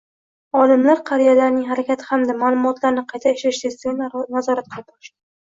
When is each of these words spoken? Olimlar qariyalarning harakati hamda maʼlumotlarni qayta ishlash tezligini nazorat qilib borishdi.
Olimlar 0.59 1.01
qariyalarning 1.09 1.67
harakati 1.73 2.07
hamda 2.13 2.37
maʼlumotlarni 2.39 3.05
qayta 3.13 3.35
ishlash 3.37 3.61
tezligini 3.67 4.09
nazorat 4.41 4.75
qilib 4.75 4.91
borishdi. 4.91 5.17